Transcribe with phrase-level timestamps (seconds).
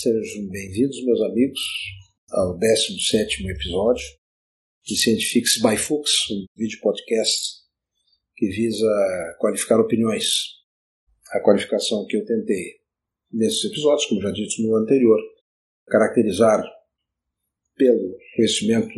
[0.00, 1.60] Sejam bem-vindos, meus amigos,
[2.30, 4.06] ao 17 episódio
[4.84, 7.64] de Scientifics by Fuchs, um vídeo podcast
[8.36, 8.86] que visa
[9.40, 10.24] qualificar opiniões.
[11.32, 12.76] A qualificação que eu tentei
[13.32, 15.18] nesses episódios, como já disse no anterior,
[15.88, 16.62] caracterizar
[17.74, 18.94] pelo conhecimento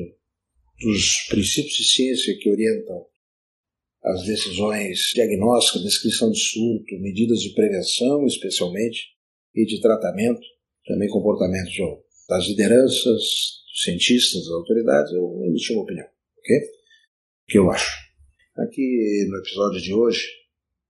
[0.83, 3.07] dos princípios de ciência que orientam
[4.05, 9.19] as decisões diagnósticas, descrição de surto, medidas de prevenção, especialmente,
[9.55, 10.43] e de tratamento,
[10.91, 11.71] também comportamento
[12.29, 16.07] das lideranças, dos cientistas, das autoridades, eu emiti uma opinião,
[16.39, 16.57] ok?
[16.57, 17.97] O que eu acho.
[18.57, 20.27] Aqui no episódio de hoje,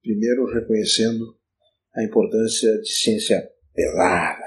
[0.03, 1.37] primeiro reconhecendo
[1.95, 4.45] a importância de ciência pesada,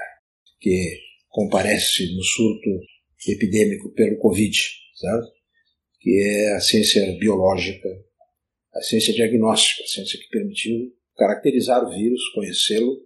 [0.60, 2.70] que comparece no surto
[3.28, 4.56] epidêmico pelo Covid,
[4.96, 5.32] certo?
[6.00, 7.88] que é a ciência biológica,
[8.74, 13.00] a ciência diagnóstica, a ciência que permitiu caracterizar o vírus, conhecê-lo,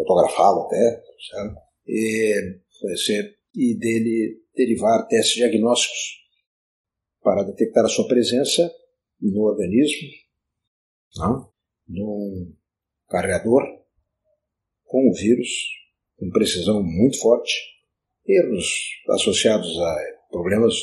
[0.00, 1.56] fotografá-lo até, certo?
[1.86, 2.34] e
[3.54, 6.20] e dele derivar testes diagnósticos
[7.22, 8.72] para detectar a sua presença
[9.20, 10.08] no organismo,
[11.16, 11.52] não?
[11.88, 12.54] num
[13.08, 13.62] carregador
[14.84, 15.48] com o vírus,
[16.16, 17.52] com precisão muito forte,
[18.26, 18.66] erros
[19.10, 19.96] associados a
[20.30, 20.74] problemas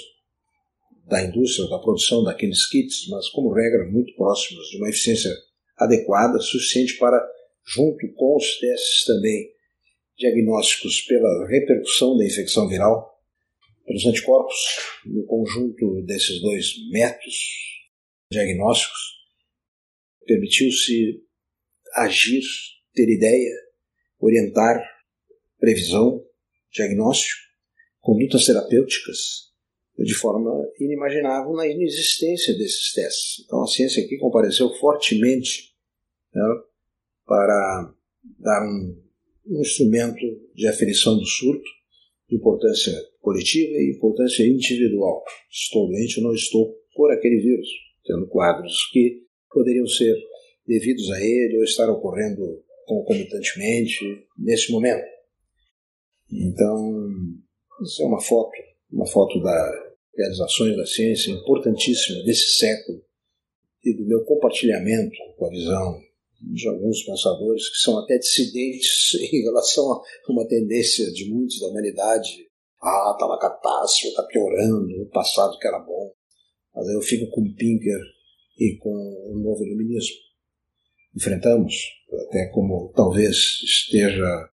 [1.06, 5.32] da indústria, da produção daqueles kits, mas como regra muito próximos de uma eficiência
[5.78, 7.26] adequada, suficiente para,
[7.68, 9.52] junto com os testes também
[10.18, 13.22] diagnósticos pela repercussão da infecção viral,
[13.86, 14.56] pelos anticorpos,
[15.06, 17.36] no conjunto desses dois métodos
[18.32, 19.00] diagnósticos,
[20.26, 21.24] permitiu-se
[21.94, 22.42] agir,
[22.94, 23.54] ter ideia,
[24.20, 24.84] orientar,
[25.60, 26.26] previsão,
[26.72, 27.42] diagnóstico,
[28.02, 29.48] condutas terapêuticas,
[29.98, 33.44] de forma inimaginável na inexistência desses testes.
[33.46, 35.74] Então a ciência aqui compareceu fortemente
[36.34, 36.42] né,
[37.28, 37.94] para
[38.40, 39.08] dar um
[39.50, 41.70] um instrumento de aferição do surto,
[42.30, 45.24] de importância coletiva e importância individual.
[45.50, 47.68] Estou doente ou não estou por aquele vírus,
[48.06, 50.16] tendo quadros que poderiam ser
[50.66, 54.04] devidos a ele ou estar ocorrendo concomitantemente
[54.38, 55.06] nesse momento.
[56.30, 57.08] Então,
[57.82, 58.52] isso é uma foto,
[58.92, 63.02] uma foto das realizações da ciência importantíssima desse século
[63.84, 66.07] e do meu compartilhamento com a visão
[66.40, 71.68] de alguns pensadores que são até dissidentes em relação a uma tendência de muitos da
[71.68, 72.48] humanidade.
[72.82, 76.14] Ah, está uma catástrofe, está piorando, o passado que era bom.
[76.76, 78.00] Mas aí eu fico com Pinker
[78.60, 80.16] e com o novo iluminismo.
[81.16, 81.74] Enfrentamos,
[82.28, 84.50] até como talvez esteja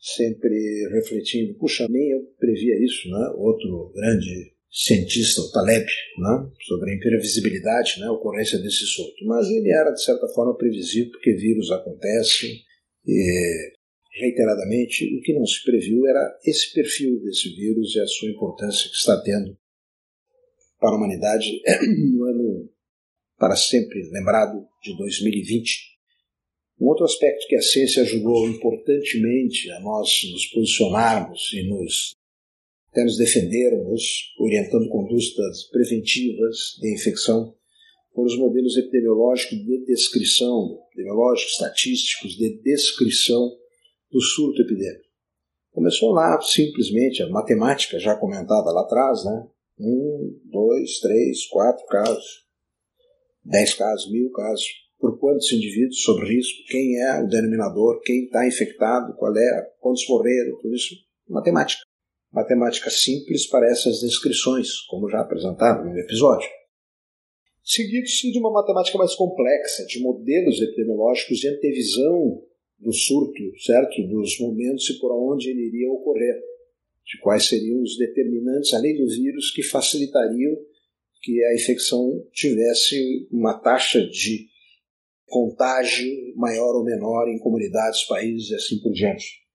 [0.00, 3.32] sempre refletindo, puxa, nem eu previa isso, né?
[3.36, 5.86] Outro grande cientista, o Taleb,
[6.18, 9.24] né, sobre a imprevisibilidade, né, a ocorrência desse surto.
[9.24, 12.60] Mas ele era, de certa forma, previsível, porque vírus acontecem
[13.06, 13.72] e,
[14.20, 15.04] reiteradamente.
[15.16, 18.96] O que não se previu era esse perfil desse vírus e a sua importância que
[18.96, 19.56] está tendo
[20.78, 21.62] para a humanidade
[22.12, 22.70] no ano
[23.38, 25.96] para sempre lembrado de 2020.
[26.80, 32.14] Um outro aspecto que a ciência ajudou importantemente a nós nos posicionarmos e nos
[32.96, 37.54] até nos defendermos, orientando condutas preventivas de infecção,
[38.14, 43.52] foram os modelos epidemiológicos de descrição, epidemiológicos, estatísticos de descrição
[44.10, 45.04] do surto epidêmico.
[45.72, 49.46] Começou lá, simplesmente, a matemática já comentada lá atrás, né?
[49.78, 52.46] Um, dois, três, quatro casos,
[53.44, 54.64] dez casos, mil casos,
[54.98, 60.08] por quantos indivíduos sob risco, quem é o denominador, quem está infectado, qual é, quantos
[60.08, 60.94] morreram, tudo isso,
[61.28, 61.82] matemática
[62.36, 66.46] matemática simples para essas descrições, como já apresentado no episódio.
[67.64, 72.42] Seguido-se de uma matemática mais complexa, de modelos epidemiológicos de antevisão
[72.78, 74.06] do surto, certo?
[74.06, 76.38] Dos momentos e por onde ele iria ocorrer,
[77.06, 80.54] de quais seriam os determinantes, além do vírus, que facilitariam
[81.22, 84.46] que a infecção tivesse uma taxa de
[85.24, 89.45] contágio maior ou menor em comunidades, países e assim por diante.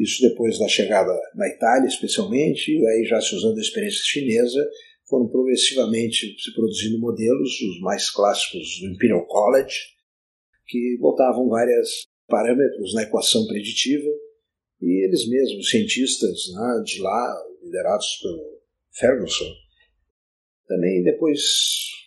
[0.00, 4.66] Isso depois da chegada na Itália, especialmente, e aí já se usando a experiência chinesa,
[5.06, 9.76] foram progressivamente se produzindo modelos, os mais clássicos do Imperial College,
[10.66, 14.08] que botavam vários parâmetros na equação preditiva,
[14.80, 18.60] e eles mesmos, cientistas né, de lá, liderados pelo
[18.92, 19.52] Ferguson,
[20.66, 21.42] também depois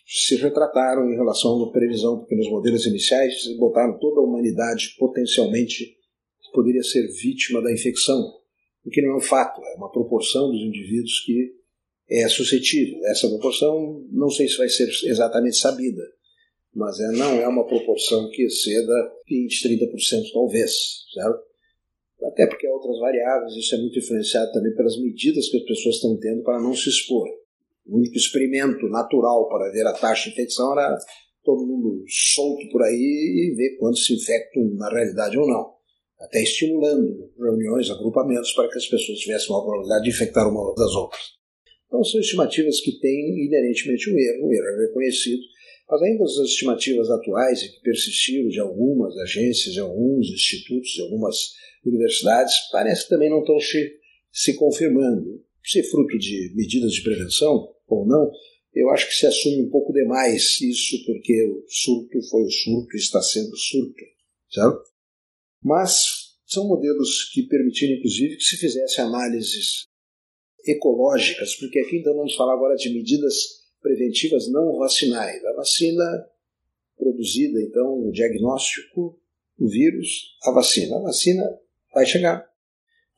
[0.08, 5.96] se retrataram em relação à previsão, porque nos modelos iniciais botaram toda a humanidade potencialmente
[6.54, 8.22] poderia ser vítima da infecção,
[8.86, 11.54] o que não é um fato, é uma proporção dos indivíduos que
[12.10, 13.00] é suscetível.
[13.06, 16.04] Essa proporção não sei se vai ser exatamente sabida,
[16.76, 18.94] mas é, não é uma proporção que exceda
[19.28, 20.72] 20, 30% talvez,
[21.14, 21.54] certo?
[22.26, 25.96] até porque há outras variáveis, isso é muito influenciado também pelas medidas que as pessoas
[25.96, 27.28] estão tendo para não se expor.
[27.86, 30.98] O único experimento natural para ver a taxa de infecção era
[31.44, 32.96] todo mundo solto por aí
[33.52, 35.74] e ver quantos se infectam na realidade ou não.
[36.24, 40.96] Até estimulando reuniões, agrupamentos, para que as pessoas tivessem uma probabilidade de infectar uma das
[40.96, 41.22] outras.
[41.88, 45.44] Então são estimativas que têm inerentemente um erro, um erro é reconhecido,
[45.90, 51.02] mas ainda as estimativas atuais e que persistiram de algumas agências, de alguns institutos, de
[51.02, 51.36] algumas
[51.86, 53.94] universidades, parece que também não estão se,
[54.32, 55.44] se confirmando.
[55.64, 58.32] Se é fruto de medidas de prevenção ou não,
[58.74, 62.96] eu acho que se assume um pouco demais isso, porque o surto foi o surto
[62.96, 64.04] e está sendo surto,
[64.50, 64.93] certo?
[65.64, 69.88] Mas são modelos que permitiram, inclusive, que se fizesse análises
[70.66, 75.44] ecológicas, porque aqui então vamos falar agora de medidas preventivas não vacinais.
[75.46, 76.04] A vacina
[76.98, 79.20] produzida, então, o diagnóstico,
[79.60, 80.98] o vírus, a vacina.
[80.98, 81.44] A vacina
[81.94, 82.46] vai chegar.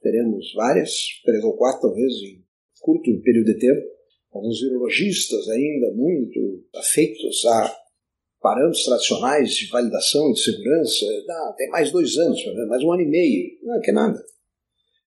[0.02, 0.92] Teremos várias,
[1.24, 2.44] três ou quatro, talvez, em
[2.80, 3.96] curto período de tempo
[4.36, 7.85] alguns virologistas ainda muito afeitos a
[8.46, 13.02] parâmetros tradicionais de validação e de segurança, dá, tem mais dois anos, mais um ano
[13.02, 14.24] e meio, não é que é nada.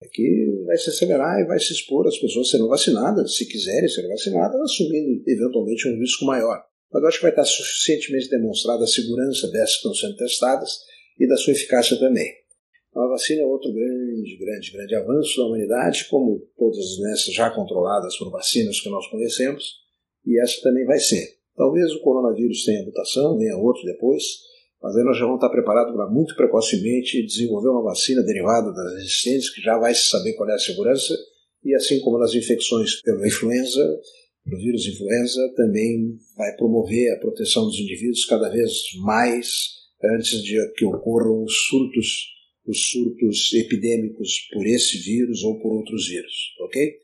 [0.00, 4.06] Aqui vai se acelerar e vai se expor as pessoas serão vacinadas, se quiserem ser
[4.06, 6.62] vacinadas, assumindo eventualmente um risco maior.
[6.92, 10.70] Mas eu acho que vai estar suficientemente demonstrada a segurança dessas que estão sendo testadas
[11.18, 12.32] e da sua eficácia também.
[12.94, 18.16] A vacina é outro grande, grande, grande avanço da humanidade, como todas nessas já controladas
[18.16, 19.64] por vacinas que nós conhecemos,
[20.24, 21.36] e essa também vai ser.
[21.56, 24.22] Talvez o coronavírus tenha mutação, venha outro depois,
[24.82, 28.92] mas aí nós já vamos estar preparados para muito precocemente desenvolver uma vacina derivada das
[28.94, 31.16] existentes, que já vai se saber qual é a segurança,
[31.64, 34.00] e assim como nas infecções pela influenza,
[34.44, 39.48] pelo vírus influenza, também vai promover a proteção dos indivíduos cada vez mais
[40.14, 42.36] antes de que ocorram os surtos
[42.66, 46.98] os surtos epidêmicos por esse vírus ou por outros vírus, ok?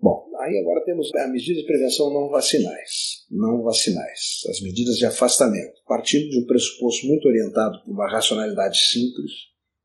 [0.00, 3.26] Bom, aí agora temos as medidas de prevenção não vacinais.
[3.30, 4.40] Não vacinais.
[4.48, 5.80] As medidas de afastamento.
[5.86, 9.30] Partindo de um pressuposto muito orientado por uma racionalidade simples,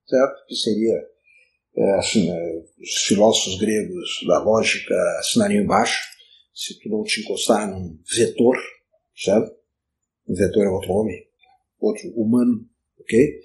[0.07, 0.45] certo?
[0.47, 1.07] Que seria,
[1.75, 6.01] é, assim, é, os filósofos gregos da lógica assinariam embaixo,
[6.53, 8.57] se tu não te encostar num vetor,
[9.15, 9.53] certo?
[10.27, 11.27] Um vetor é outro homem,
[11.79, 12.65] outro humano,
[12.99, 13.43] ok?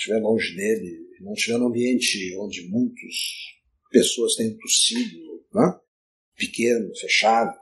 [0.00, 3.14] estiver longe dele, não estiver num ambiente onde muitas
[3.90, 5.78] pessoas têm tossido, né?
[6.40, 7.54] Pequeno, fechado,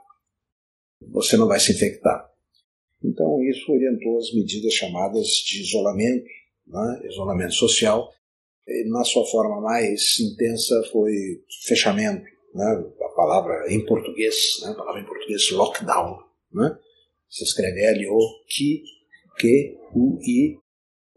[1.11, 2.29] você não vai se infectar.
[3.03, 6.25] Então, isso orientou as medidas chamadas de isolamento,
[6.67, 7.01] né?
[7.05, 8.11] isolamento social.
[8.67, 11.13] E, na sua forma mais intensa foi
[11.65, 12.23] fechamento,
[12.53, 12.83] né?
[13.01, 14.69] a palavra em português, né?
[14.69, 16.17] a palavra em português lockdown.
[16.51, 16.77] Né?
[17.29, 18.89] Se escreve L-O-Q-Q-U-I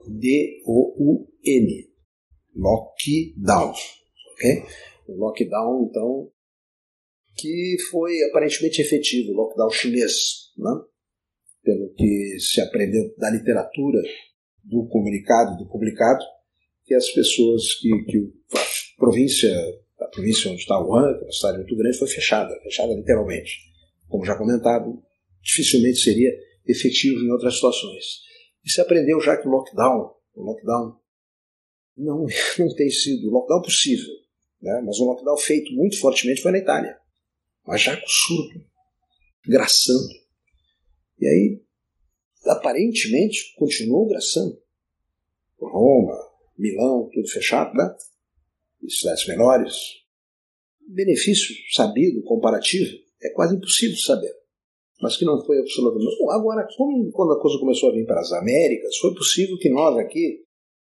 [0.06, 1.88] D-O-U-N.
[2.54, 3.72] Lockdown.
[4.32, 4.64] Ok?
[5.08, 6.30] O lockdown, então,
[7.42, 10.12] que foi aparentemente efetivo, o lockdown chinês,
[10.56, 10.70] né?
[11.64, 14.00] pelo que se aprendeu da literatura,
[14.62, 16.24] do comunicado, do publicado,
[16.84, 18.18] que as pessoas que, que
[18.54, 19.52] a província,
[20.00, 23.58] a província onde está Wuhan, que é uma cidade muito grande, foi fechada, fechada literalmente.
[24.08, 25.02] Como já comentado,
[25.42, 26.30] dificilmente seria
[26.66, 28.04] efetivo em outras situações.
[28.64, 30.96] E se aprendeu já que o lockdown, o lockdown
[31.96, 32.26] não,
[32.58, 34.14] não tem sido o lockdown possível,
[34.60, 34.80] né?
[34.86, 37.01] mas o lockdown feito muito fortemente foi na Itália,
[37.64, 37.76] com
[38.06, 38.64] surdo,
[39.46, 40.12] graçando.
[41.18, 41.62] E aí,
[42.46, 44.60] aparentemente, continuou graçando.
[45.58, 46.18] Roma,
[46.58, 47.94] Milão, tudo fechado, né?
[48.82, 49.76] E cidades menores.
[50.88, 52.92] Benefício sabido, comparativo,
[53.22, 54.42] é quase impossível saber
[55.02, 56.16] mas que não foi absolutamente.
[56.30, 59.98] Agora, como, quando a coisa começou a vir para as Américas, foi possível que nós
[59.98, 60.44] aqui,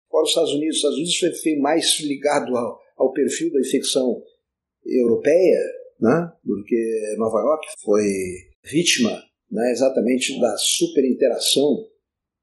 [0.09, 4.19] fora os Estados Unidos, os Estados Unidos foi mais ligado ao, ao, perfil da infecção
[4.83, 5.59] europeia,
[5.99, 6.31] né?
[6.43, 8.03] porque Nova York foi
[8.63, 9.11] vítima
[9.51, 11.85] né, exatamente da superinteração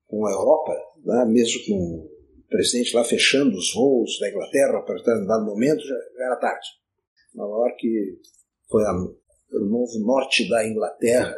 [0.07, 0.73] com a Europa,
[1.05, 2.11] né, mesmo com o
[2.49, 6.67] presidente lá fechando os voos da Inglaterra, para dado momento, já, já era tarde.
[7.35, 8.21] Nova York
[8.69, 11.35] foi a, o novo norte da Inglaterra,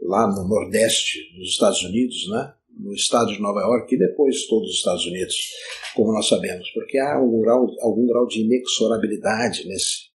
[0.00, 2.54] lá no nordeste dos Estados Unidos, né?
[2.78, 5.36] no estado de Nova York e depois todos os Estados Unidos,
[5.94, 10.09] como nós sabemos, porque há algum grau, algum grau de inexorabilidade nesse.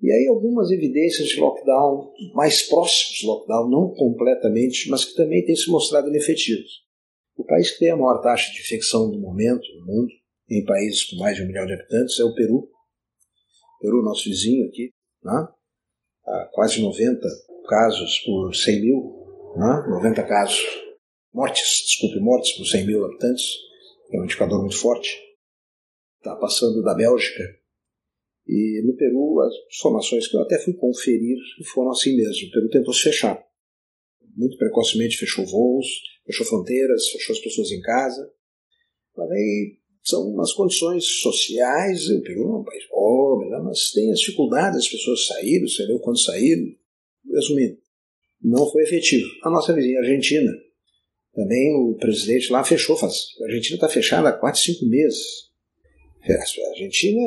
[0.00, 5.44] E aí algumas evidências de lockdown mais próximos do lockdown, não completamente, mas que também
[5.44, 6.84] têm se mostrado inefetivos.
[7.36, 10.12] O país que tem a maior taxa de infecção no momento no mundo,
[10.48, 12.58] em países com mais de um milhão de habitantes, é o Peru.
[12.58, 14.90] O Peru, nosso vizinho aqui,
[15.22, 15.48] né?
[16.26, 17.26] há quase 90
[17.68, 19.26] casos por 100 mil,
[19.56, 19.86] né?
[19.88, 20.60] 90 casos,
[21.32, 23.44] mortes, desculpe, mortes por 100 mil habitantes,
[24.12, 25.10] é um indicador muito forte.
[26.18, 27.42] está passando da Bélgica.
[28.46, 31.36] E no Peru, as informações que eu até fui conferir
[31.72, 32.48] foram assim mesmo.
[32.48, 33.44] O Peru tentou se fechar.
[34.36, 35.86] Muito precocemente fechou voos,
[36.24, 38.30] fechou fronteiras, fechou as pessoas em casa.
[39.16, 42.08] Mas aí são umas condições sociais.
[42.08, 43.58] O Peru é um país pobre, né?
[43.64, 46.66] mas tem as dificuldades, as pessoas saíram, você viu quando saíram.
[47.28, 47.76] Resumindo,
[48.40, 49.28] não foi efetivo.
[49.42, 50.52] A nossa vizinha Argentina,
[51.34, 55.50] também o presidente lá fechou, faz, a Argentina está fechada há 4, 5 meses.
[56.28, 57.20] A Argentina,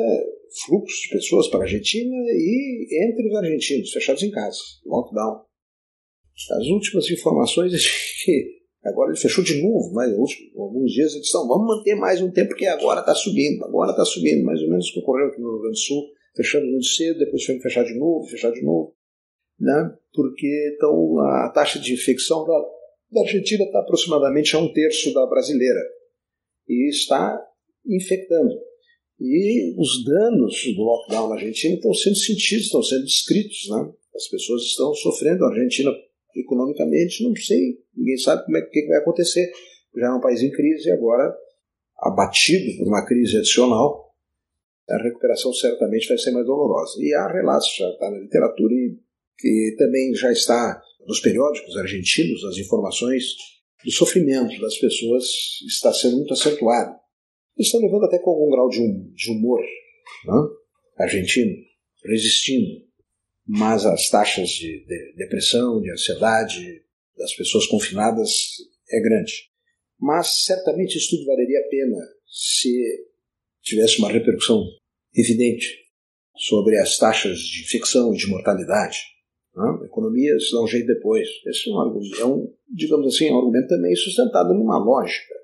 [0.64, 5.44] fluxo de pessoas para a Argentina e entre os argentinos, fechados em casa, lockdown.
[6.52, 7.78] As últimas informações é
[8.24, 12.30] que Agora ele fechou de novo, mas alguns dias eles estão, vamos manter mais um
[12.30, 15.38] tempo, porque agora está subindo, agora está subindo, mais ou menos o que ocorreu aqui
[15.38, 18.62] no Rio Grande do Sul, fechando muito cedo, depois foi fechar de novo, fechar de
[18.62, 18.94] novo,
[19.58, 19.94] né?
[20.14, 22.58] porque então, a taxa de infecção da,
[23.12, 25.80] da Argentina está aproximadamente a um terço da brasileira,
[26.66, 27.38] e está
[27.86, 28.54] infectando.
[29.20, 33.68] E os danos do lockdown na Argentina estão sendo sentidos, estão sendo descritos.
[33.68, 33.92] Né?
[34.16, 35.44] As pessoas estão sofrendo.
[35.44, 35.92] A Argentina
[36.34, 39.50] economicamente, não sei, ninguém sabe como é que vai acontecer.
[39.96, 41.34] Já é um país em crise e agora,
[41.98, 44.14] abatido por uma crise adicional,
[44.88, 46.94] a recuperação certamente vai ser mais dolorosa.
[46.98, 48.96] E há relatos, já está na literatura, e
[49.38, 53.24] que também já está nos periódicos argentinos, as informações
[53.84, 55.26] do sofrimento das pessoas
[55.66, 56.99] está sendo muito acentuado.
[57.60, 60.34] Estão levando até com algum grau de, hum, de humor, né?
[60.98, 61.54] argentino,
[62.04, 62.90] resistindo
[63.52, 66.84] mas as taxas de, de depressão, de ansiedade
[67.18, 68.30] das pessoas confinadas
[68.88, 69.32] é grande.
[69.98, 73.06] Mas certamente isso tudo valeria a pena se
[73.60, 74.62] tivesse uma repercussão
[75.16, 75.66] evidente
[76.36, 78.98] sobre as taxas de infecção e de mortalidade.
[79.56, 81.28] A economia se dá um jeito depois.
[81.48, 85.34] Esse é um, é um, digamos assim, um argumento também sustentado numa lógica,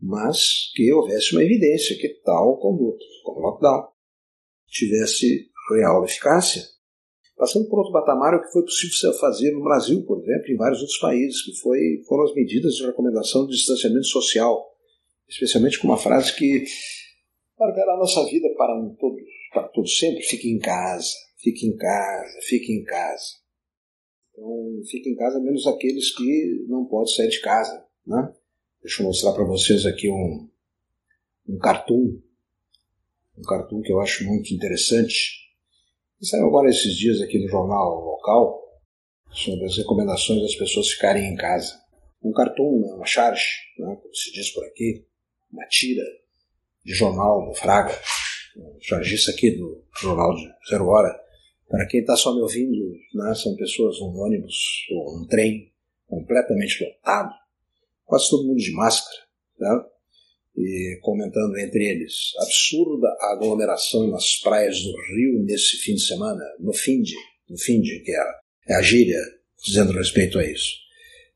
[0.00, 3.88] mas que houvesse uma evidência que tal conduta, como lockdown,
[4.66, 6.62] tivesse real eficácia
[7.38, 10.56] Passando por outro patamar, o que foi possível fazer no Brasil, por exemplo, e em
[10.56, 14.74] vários outros países, que foi, foram as medidas de recomendação de distanciamento social,
[15.28, 16.64] especialmente com uma frase que
[17.56, 19.16] marcará a nossa vida para, um todo,
[19.52, 23.36] para todo sempre, fique em casa, fique em casa, fique em casa.
[24.32, 27.86] Então, fique em casa menos aqueles que não podem sair de casa.
[28.04, 28.34] Né?
[28.82, 30.48] Deixa eu mostrar para vocês aqui um,
[31.48, 32.20] um cartoon,
[33.36, 35.48] um cartoon que eu acho muito interessante,
[36.20, 38.60] Saiu agora esses dias aqui no jornal local
[39.30, 41.80] sobre as recomendações das pessoas ficarem em casa.
[42.20, 43.46] Um cartoon, né, uma charge,
[43.78, 45.06] né, como se diz por aqui,
[45.52, 46.02] uma tira
[46.84, 47.96] de jornal do Fraga,
[48.56, 51.16] um chargista aqui do jornal de Zero Hora.
[51.68, 54.56] Para quem está só me ouvindo, né, são pessoas num ônibus
[54.90, 55.72] ou um trem
[56.08, 57.32] completamente lotado,
[58.08, 59.18] quase todo mundo de máscara.
[59.60, 59.84] Né?
[60.58, 66.72] e comentando entre eles, absurda aglomeração nas praias do Rio nesse fim de semana, no
[66.72, 67.14] fim de,
[67.48, 69.20] no fim de que é a, é a gíria
[69.64, 70.72] dizendo respeito a isso.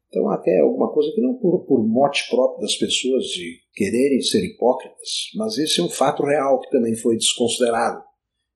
[0.08, 4.44] Então até alguma coisa que não por, por mote próprio das pessoas de quererem ser
[4.44, 8.02] hipócritas, mas esse é um fato real que também foi desconsiderado.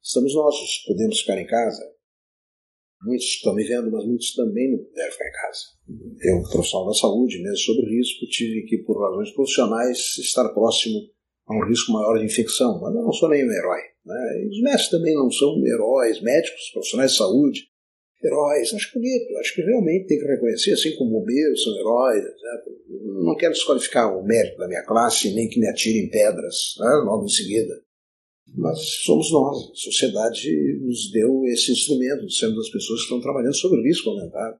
[0.02, 0.54] Estamos nós,
[0.84, 1.82] podemos ficar em casa,
[3.02, 5.60] Muitos estão me vendo, mas muitos também não puderam ficar em casa.
[6.22, 10.98] Eu, profissional da saúde, mesmo sobre risco, tive que, por razões profissionais, estar próximo
[11.46, 12.80] a um risco maior de infecção.
[12.80, 13.80] Mas não sou nenhum herói.
[14.04, 14.44] Né?
[14.44, 17.68] E os médicos também não são heróis, médicos, profissionais de saúde,
[18.24, 18.72] heróis.
[18.72, 22.22] Acho bonito, acho que realmente tem que reconhecer, assim como bombeiros são heróis.
[22.22, 22.62] Né?
[23.24, 26.88] Não quero desqualificar o mérito da minha classe, nem que me atirem pedras né?
[27.04, 27.85] logo em seguida
[28.54, 29.70] mas somos nós.
[29.70, 30.50] A sociedade
[30.80, 34.58] nos deu esse instrumento, sendo as pessoas que estão trabalhando sobre o risco aumentado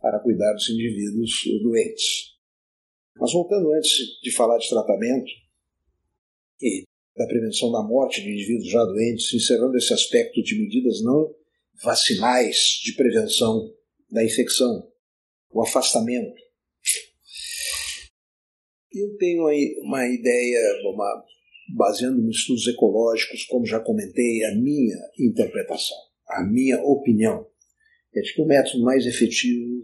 [0.00, 1.30] para cuidar dos indivíduos
[1.62, 2.34] doentes.
[3.16, 5.30] Mas voltando antes de falar de tratamento
[6.60, 6.84] e
[7.16, 11.34] da prevenção da morte de indivíduos já doentes, encerrando esse aspecto de medidas não
[11.82, 13.72] vacinais de prevenção
[14.10, 14.90] da infecção,
[15.50, 16.34] o afastamento.
[18.92, 20.60] Eu tenho aí uma ideia,
[20.92, 21.24] uma
[21.68, 25.96] baseando-me em estudos ecológicos, como já comentei, a minha interpretação,
[26.28, 27.46] a minha opinião,
[28.14, 29.82] é de que o método mais efetivo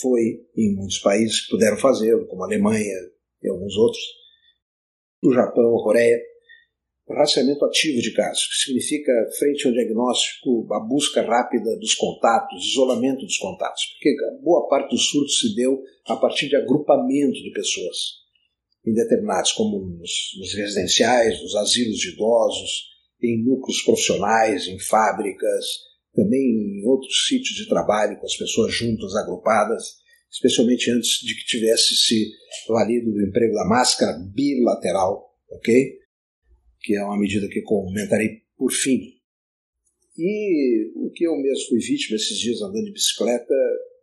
[0.00, 2.94] foi, em muitos países que puderam fazê-lo, como a Alemanha
[3.42, 4.02] e alguns outros,
[5.22, 6.18] o Japão, a Coreia,
[7.10, 13.24] rastreamento ativo de casos, que significa, frente ao diagnóstico, a busca rápida dos contatos, isolamento
[13.24, 18.27] dos contatos, porque boa parte do surto se deu a partir de agrupamento de pessoas
[18.88, 22.88] em determinados, como nos, nos residenciais, nos asilos de idosos,
[23.22, 25.64] em núcleos profissionais, em fábricas,
[26.14, 29.98] também em outros sítios de trabalho, com as pessoas juntas, agrupadas,
[30.30, 32.30] especialmente antes de que tivesse se
[32.68, 35.98] valido do emprego da máscara bilateral, ok?
[36.80, 39.14] que é uma medida que comentarei por fim.
[40.16, 43.54] E o que eu mesmo fui vítima esses dias andando de bicicleta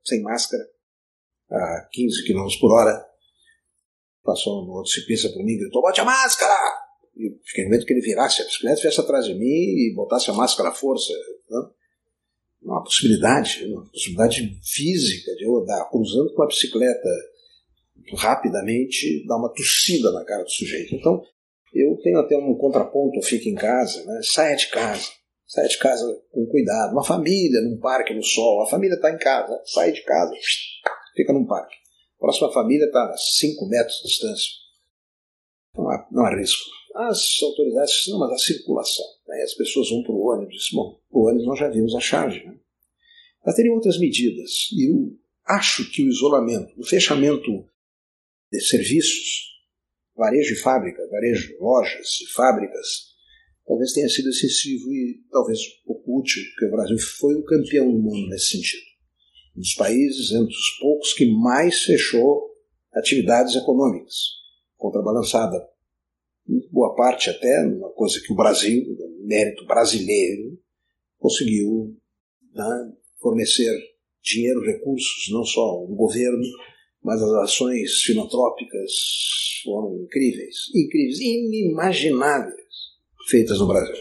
[0.04, 0.64] sem máscara,
[1.50, 3.06] a 15 km por hora,
[4.26, 6.54] passou um outro ciclista por mim gritou: bote a máscara!
[7.16, 10.30] E fiquei com medo que ele virasse a bicicleta, viesse atrás de mim e botasse
[10.30, 11.14] a máscara à força.
[11.50, 11.60] Né?
[12.64, 17.10] Uma possibilidade, uma possibilidade física de eu andar cruzando com a bicicleta
[18.18, 20.94] rapidamente, dar uma tossida na cara do sujeito.
[20.96, 21.22] Então,
[21.74, 24.20] eu tenho até um contraponto, eu fico em casa, né?
[24.24, 25.10] saia de casa
[25.48, 26.92] Sai de casa com cuidado.
[26.92, 28.64] Uma família num parque no sol.
[28.64, 29.62] A família está em casa.
[29.66, 30.34] Sai de casa,
[31.16, 31.76] fica num parque.
[32.18, 34.52] A próxima família está a 5 metros de distância.
[35.76, 36.64] Não há, não há risco.
[36.96, 39.06] As autoridades não, mas a circulação.
[39.28, 39.42] Né?
[39.44, 40.70] As pessoas vão para o ônibus.
[40.74, 42.46] Bom, o ônibus nós já vimos a charge.
[42.46, 42.58] Né?
[43.46, 44.70] Mas teriam outras medidas.
[44.72, 47.52] E eu acho que o isolamento, o fechamento
[48.52, 49.54] de serviços,
[50.16, 53.14] varejo de fábrica, varejo lojas e fábricas,
[53.68, 58.00] talvez tenha sido excessivo e talvez pouco útil, porque o Brasil foi o campeão do
[58.00, 58.95] mundo nesse sentido.
[59.56, 62.50] Um dos países, entre os poucos, que mais fechou
[62.94, 64.14] atividades econômicas,
[64.78, 65.68] contrabalançada,
[66.72, 68.84] boa parte até, uma coisa que o Brasil,
[69.26, 70.60] mérito brasileiro,
[71.18, 71.98] conseguiu
[72.54, 73.74] né, fornecer
[74.22, 76.44] dinheiro, recursos, não só o governo,
[77.02, 78.92] mas as ações filantrópicas
[79.64, 82.56] foram incríveis, incríveis, inimagináveis
[83.30, 83.96] feitas no Brasil,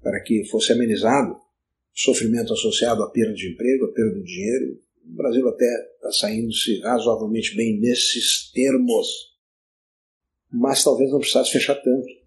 [0.00, 1.36] para que fosse amenizado
[1.94, 4.78] sofrimento associado à perda de emprego, à perda de dinheiro.
[5.04, 9.08] O Brasil até está saindo-se razoavelmente bem nesses termos,
[10.50, 12.22] mas talvez não precisasse fechar tanto.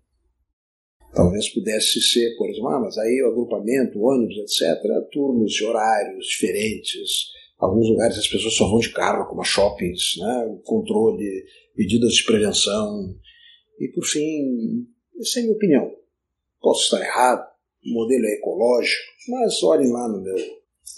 [1.13, 4.77] Talvez pudesse ser, por exemplo, ah, mas aí o agrupamento, ônibus, etc.,
[5.11, 7.33] turnos de horários diferentes.
[7.57, 10.59] Alguns lugares as pessoas só vão de carro, como a shoppings, né?
[10.65, 11.45] controle,
[11.75, 13.15] medidas de prevenção.
[13.79, 14.85] E, por fim,
[15.21, 15.91] essa é a minha opinião.
[16.59, 17.47] Posso estar errado,
[17.85, 20.35] o modelo é ecológico, mas olhem lá no meu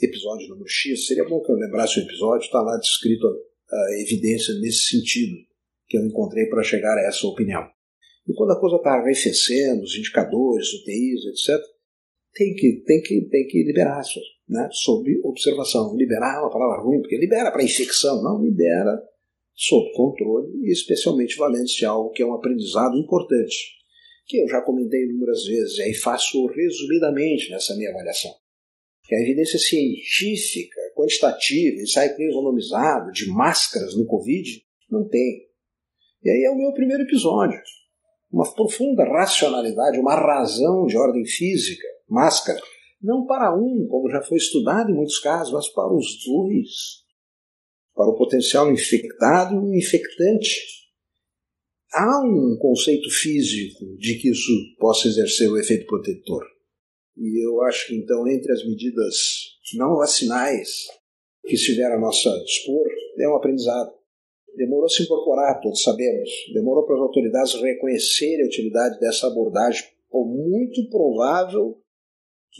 [0.01, 4.53] episódio número X, seria bom que eu lembrasse o episódio, está lá descrito a, evidência
[4.55, 5.35] nesse sentido
[5.87, 7.63] que eu encontrei para chegar a essa opinião.
[8.27, 11.61] E quando a coisa está arrefecendo, os indicadores, UTIs, etc.,
[12.33, 14.01] tem que, tem que, tem que liberar
[14.47, 15.95] né, sob observação.
[15.95, 19.01] Liberar é uma palavra ruim, porque libera para infecção, não libera
[19.55, 23.76] sob controle e especialmente valente de algo que é um aprendizado importante
[24.27, 28.31] que eu já comentei inúmeras vezes, e aí faço resumidamente nessa minha avaliação.
[29.03, 34.61] Que a evidência científica, quantitativa, ensaio clínico randomizado de máscaras no Covid,
[34.91, 35.47] não tem.
[36.23, 37.57] E aí é o meu primeiro episódio.
[38.29, 42.59] Uma profunda racionalidade, uma razão de ordem física, máscara,
[43.01, 47.05] não para um, como já foi estudado em muitos casos, mas para os dois.
[47.95, 50.86] Para o potencial infectado e infectante
[51.93, 56.45] há um conceito físico de que isso possa exercer o efeito protetor.
[57.15, 59.15] E eu acho que, então, entre as medidas
[59.75, 60.69] não vacinais
[61.45, 62.85] que estiveram a nosso dispor,
[63.19, 63.91] é um aprendizado.
[64.55, 66.29] Demorou se incorporar, todos sabemos.
[66.53, 71.81] Demorou para as autoridades reconhecerem a utilidade dessa abordagem, ou muito provável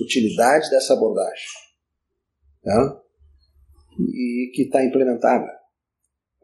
[0.01, 1.47] utilidade dessa abordagem.
[2.63, 3.01] Tá?
[3.99, 5.56] E que está implementada.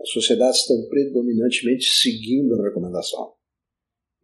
[0.04, 3.34] As sociedades estão predominantemente seguindo a recomendação.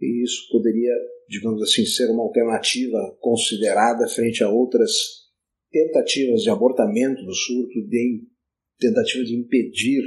[0.02, 0.94] E isso poderia,
[1.30, 4.92] digamos assim, ser uma alternativa considerada frente a outras
[5.72, 8.28] tentativas de abortamento do surto, de
[8.78, 10.04] tentativa de impedir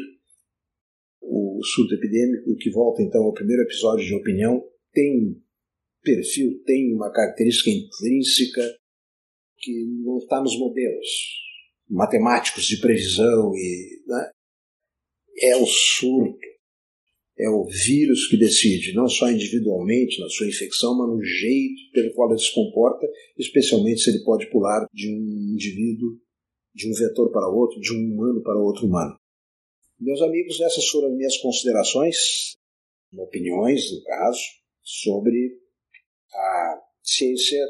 [1.23, 5.41] o surto epidêmico, que volta então ao primeiro episódio de opinião, tem
[6.03, 8.63] perfil, tem uma característica intrínseca
[9.57, 11.09] que não está nos modelos
[11.89, 14.32] matemáticos de previsão e né?
[15.41, 16.39] É o surto,
[17.39, 22.13] é o vírus que decide, não só individualmente na sua infecção, mas no jeito pelo
[22.15, 23.07] qual ele se comporta,
[23.39, 26.19] especialmente se ele pode pular de um indivíduo,
[26.75, 29.17] de um vetor para outro, de um humano para outro humano.
[29.99, 32.57] Meus amigos, essas foram minhas considerações,
[33.17, 34.41] opiniões, no caso,
[34.83, 35.59] sobre
[36.33, 37.61] a ciência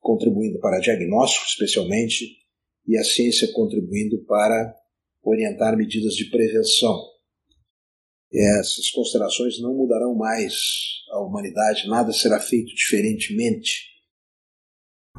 [0.00, 2.38] contribuindo para diagnóstico, especialmente,
[2.86, 4.74] e a ciência contribuindo para
[5.26, 6.96] orientar medidas de prevenção.
[8.32, 10.54] Essas considerações não mudarão mais
[11.10, 13.86] a humanidade, nada será feito diferentemente.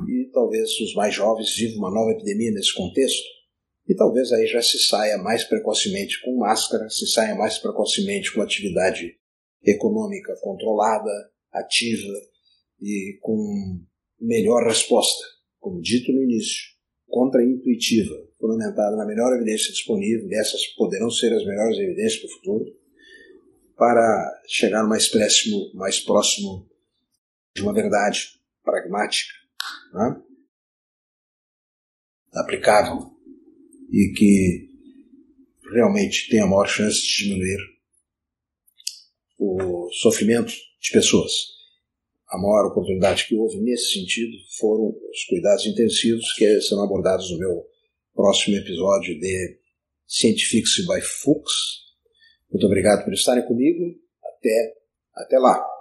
[0.07, 3.23] E talvez os mais jovens vivam uma nova epidemia nesse contexto,
[3.87, 8.41] e talvez aí já se saia mais precocemente com máscara, se saia mais precocemente com
[8.41, 9.17] atividade
[9.63, 11.11] econômica controlada,
[11.51, 12.13] ativa
[12.81, 13.81] e com
[14.19, 15.23] melhor resposta,
[15.59, 21.77] como dito no início contraintuitiva, fundamentada na melhor evidência disponível, essas poderão ser as melhores
[21.77, 22.77] evidências para o futuro,
[23.75, 26.69] para chegar mais próximo, mais próximo
[27.55, 29.33] de uma verdade pragmática,
[29.93, 30.21] né?
[32.33, 33.11] aplicável
[33.91, 34.69] e que
[35.73, 37.57] realmente tem a maior chance de diminuir
[39.39, 41.31] o sofrimento de pessoas.
[42.29, 47.39] A maior oportunidade que houve nesse sentido foram os cuidados intensivos que serão abordados no
[47.39, 47.65] meu
[48.17, 49.59] próximo episódio de
[50.07, 51.85] Scientifics by Fuchs.
[52.51, 53.95] Muito obrigado por estarem comigo.
[54.23, 54.73] Até,
[55.13, 55.76] até lá.